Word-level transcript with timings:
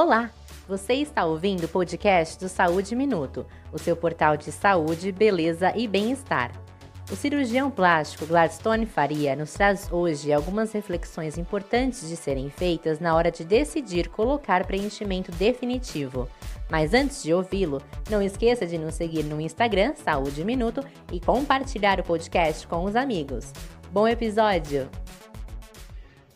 Olá! 0.00 0.30
Você 0.68 0.94
está 0.94 1.24
ouvindo 1.24 1.64
o 1.64 1.68
podcast 1.68 2.38
do 2.38 2.48
Saúde 2.48 2.94
Minuto, 2.94 3.44
o 3.72 3.78
seu 3.80 3.96
portal 3.96 4.36
de 4.36 4.52
saúde, 4.52 5.10
beleza 5.10 5.72
e 5.76 5.88
bem-estar. 5.88 6.52
O 7.10 7.16
cirurgião 7.16 7.68
plástico 7.68 8.24
Gladstone 8.24 8.86
Faria 8.86 9.34
nos 9.34 9.52
traz 9.52 9.90
hoje 9.90 10.32
algumas 10.32 10.70
reflexões 10.70 11.36
importantes 11.36 12.08
de 12.08 12.14
serem 12.14 12.48
feitas 12.48 13.00
na 13.00 13.12
hora 13.12 13.28
de 13.32 13.42
decidir 13.42 14.08
colocar 14.08 14.64
preenchimento 14.64 15.32
definitivo. 15.32 16.28
Mas 16.70 16.94
antes 16.94 17.20
de 17.20 17.34
ouvi-lo, 17.34 17.82
não 18.08 18.22
esqueça 18.22 18.64
de 18.64 18.78
nos 18.78 18.94
seguir 18.94 19.24
no 19.24 19.40
Instagram 19.40 19.96
Saúde 19.96 20.44
Minuto 20.44 20.80
e 21.12 21.18
compartilhar 21.18 21.98
o 21.98 22.04
podcast 22.04 22.68
com 22.68 22.84
os 22.84 22.94
amigos. 22.94 23.52
Bom 23.90 24.06
episódio! 24.06 24.88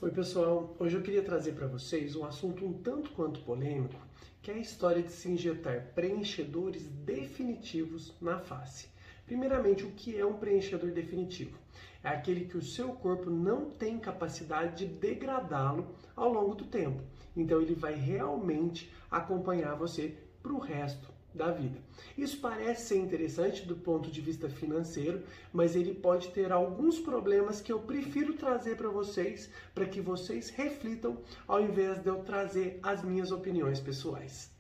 Oi, 0.03 0.11
pessoal. 0.11 0.75
Hoje 0.81 0.97
eu 0.97 1.01
queria 1.01 1.23
trazer 1.23 1.53
para 1.53 1.69
vocês 1.69 2.17
um 2.17 2.25
assunto 2.25 2.67
um 2.67 2.73
tanto 2.73 3.13
quanto 3.13 3.39
polêmico, 3.43 3.95
que 4.43 4.51
é 4.51 4.55
a 4.55 4.59
história 4.59 5.01
de 5.01 5.13
se 5.13 5.31
injetar 5.31 5.93
preenchedores 5.95 6.83
definitivos 6.89 8.13
na 8.21 8.37
face. 8.41 8.89
Primeiramente, 9.25 9.85
o 9.85 9.93
que 9.93 10.19
é 10.19 10.27
um 10.27 10.39
preenchedor 10.39 10.91
definitivo? 10.91 11.57
É 12.03 12.09
aquele 12.09 12.47
que 12.47 12.57
o 12.57 12.63
seu 12.63 12.89
corpo 12.95 13.31
não 13.31 13.71
tem 13.71 13.97
capacidade 13.97 14.85
de 14.85 14.93
degradá-lo 14.93 15.95
ao 16.17 16.33
longo 16.33 16.57
do 16.57 16.65
tempo. 16.65 17.01
Então, 17.37 17.63
ele 17.63 17.77
vai 17.77 17.95
realmente 17.95 18.93
acompanhar 19.09 19.77
você 19.77 20.17
para 20.43 20.53
o 20.53 20.59
resto 20.59 21.12
da 21.35 21.51
vida. 21.51 21.79
Isso 22.17 22.39
parece 22.41 22.89
ser 22.89 22.99
interessante 22.99 23.67
do 23.67 23.77
ponto 23.77 24.11
de 24.11 24.21
vista 24.21 24.49
financeiro, 24.49 25.23
mas 25.53 25.75
ele 25.75 25.95
pode 25.95 26.29
ter 26.29 26.53
alguns 26.53 26.99
problemas 26.99 27.61
que 27.61 27.73
eu 27.73 27.81
prefiro 27.81 28.35
trazer 28.35 28.77
para 28.77 28.89
vocês, 28.89 29.51
para 29.75 29.87
que 29.87 30.01
vocês 30.01 30.51
reflitam, 30.51 31.19
ao 31.47 31.61
invés 31.61 31.99
de 32.03 32.09
eu 32.09 32.23
trazer 32.23 32.79
as 32.83 33.03
minhas 33.03 33.31
opiniões 33.31 33.81
pessoais. 33.81 34.51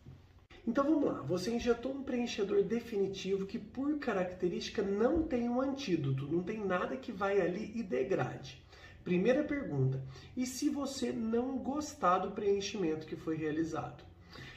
Então 0.64 0.84
vamos 0.84 1.04
lá, 1.04 1.20
você 1.22 1.50
injetou 1.50 1.92
um 1.92 2.04
preenchedor 2.04 2.62
definitivo 2.62 3.46
que 3.46 3.58
por 3.58 3.98
característica 3.98 4.80
não 4.80 5.24
tem 5.24 5.48
um 5.48 5.60
antídoto, 5.60 6.30
não 6.30 6.40
tem 6.42 6.64
nada 6.64 6.96
que 6.96 7.10
vai 7.10 7.40
ali 7.40 7.72
e 7.74 7.82
degrade. 7.82 8.62
Primeira 9.02 9.42
pergunta: 9.42 10.00
e 10.36 10.46
se 10.46 10.68
você 10.68 11.10
não 11.10 11.58
gostar 11.58 12.18
do 12.18 12.30
preenchimento 12.30 13.06
que 13.06 13.16
foi 13.16 13.36
realizado? 13.36 14.11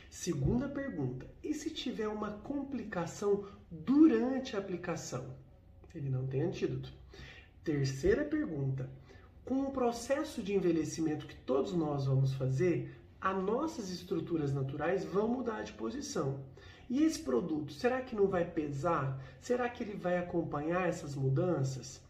Segunda 0.09 0.67
pergunta: 0.67 1.25
e 1.43 1.53
se 1.53 1.69
tiver 1.69 2.07
uma 2.07 2.31
complicação 2.31 3.45
durante 3.69 4.55
a 4.55 4.59
aplicação? 4.59 5.35
Ele 5.93 6.09
não 6.09 6.27
tem 6.27 6.41
antídoto. 6.41 6.91
Terceira 7.63 8.23
pergunta: 8.23 8.89
com 9.43 9.61
o 9.61 9.71
processo 9.71 10.41
de 10.41 10.53
envelhecimento 10.53 11.27
que 11.27 11.35
todos 11.35 11.73
nós 11.73 12.05
vamos 12.05 12.33
fazer, 12.33 12.95
as 13.21 13.41
nossas 13.43 13.89
estruturas 13.89 14.53
naturais 14.53 15.03
vão 15.03 15.27
mudar 15.27 15.63
de 15.63 15.73
posição. 15.73 16.43
E 16.89 17.03
esse 17.03 17.19
produto, 17.19 17.73
será 17.73 18.01
que 18.01 18.15
não 18.15 18.27
vai 18.27 18.45
pesar? 18.45 19.19
Será 19.41 19.67
que 19.67 19.83
ele 19.83 19.95
vai 19.95 20.17
acompanhar 20.17 20.87
essas 20.87 21.15
mudanças? 21.15 22.01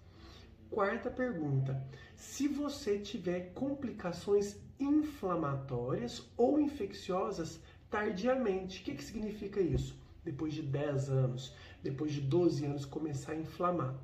Quarta 0.69 1.09
pergunta: 1.09 1.81
se 2.15 2.47
você 2.47 2.99
tiver 2.99 3.53
complicações 3.53 4.57
inflamatórias 4.79 6.29
ou 6.35 6.59
infecciosas 6.59 7.61
tardiamente. 7.95 8.81
O 8.81 8.83
que, 8.83 8.95
que 8.95 9.03
significa 9.03 9.61
isso? 9.61 9.97
Depois 10.23 10.53
de 10.53 10.61
10 10.61 11.09
anos, 11.09 11.53
depois 11.81 12.11
de 12.11 12.19
12 12.19 12.65
anos, 12.65 12.83
começar 12.83 13.31
a 13.31 13.37
inflamar. 13.37 13.95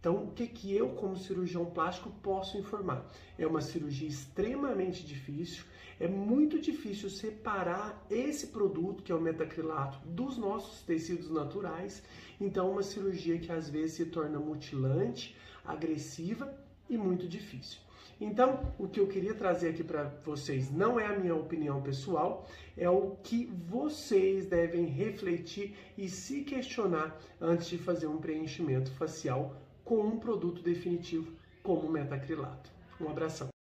Então, 0.00 0.24
o 0.24 0.32
que, 0.32 0.46
que 0.46 0.74
eu, 0.74 0.90
como 0.90 1.16
cirurgião 1.16 1.64
plástico, 1.66 2.10
posso 2.22 2.56
informar? 2.58 3.06
É 3.38 3.46
uma 3.46 3.60
cirurgia 3.60 4.08
extremamente 4.08 5.04
difícil, 5.04 5.64
é 6.00 6.08
muito 6.08 6.60
difícil 6.60 7.10
separar 7.10 8.04
esse 8.10 8.48
produto, 8.48 9.02
que 9.02 9.12
é 9.12 9.14
o 9.14 9.20
metacrilato, 9.20 9.98
dos 10.08 10.36
nossos 10.36 10.82
tecidos 10.82 11.30
naturais. 11.30 12.02
Então, 12.40 12.68
é 12.68 12.70
uma 12.70 12.82
cirurgia 12.82 13.38
que 13.38 13.52
às 13.52 13.68
vezes 13.68 13.92
se 13.92 14.06
torna 14.06 14.38
mutilante, 14.38 15.36
agressiva 15.64 16.46
e 16.88 16.96
muito 16.96 17.28
difícil. 17.28 17.80
Então, 18.20 18.74
o 18.78 18.88
que 18.88 18.98
eu 18.98 19.06
queria 19.06 19.32
trazer 19.32 19.68
aqui 19.68 19.84
para 19.84 20.04
vocês 20.24 20.70
não 20.70 20.98
é 20.98 21.06
a 21.06 21.16
minha 21.16 21.36
opinião 21.36 21.80
pessoal, 21.80 22.48
é 22.76 22.90
o 22.90 23.16
que 23.22 23.46
vocês 23.46 24.46
devem 24.46 24.86
refletir 24.86 25.76
e 25.96 26.08
se 26.08 26.42
questionar 26.42 27.16
antes 27.40 27.68
de 27.68 27.78
fazer 27.78 28.08
um 28.08 28.18
preenchimento 28.18 28.90
facial 28.92 29.56
com 29.84 30.00
um 30.00 30.18
produto 30.18 30.62
definitivo 30.62 31.32
como 31.62 31.86
o 31.86 31.90
metacrilato. 31.90 32.70
Um 33.00 33.08
abração. 33.08 33.48